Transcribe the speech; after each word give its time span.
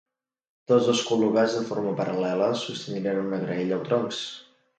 Tots 0.71 0.87
dos 0.91 1.03
col·locats 1.09 1.57
de 1.57 1.61
forma 1.67 1.91
paral·lela 1.99 2.49
sostindrien 2.63 3.21
una 3.27 3.43
graella 3.45 3.79
o 3.79 3.87
troncs. 3.91 4.25